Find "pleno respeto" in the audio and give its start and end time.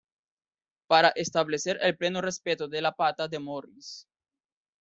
1.95-2.67